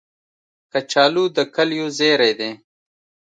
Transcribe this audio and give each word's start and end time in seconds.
کچالو 0.71 1.25
د 1.35 1.37
کلیو 1.55 1.87
زېری 1.97 2.31
دی 2.39 2.51